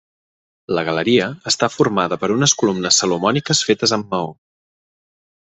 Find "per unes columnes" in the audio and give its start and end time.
2.23-3.01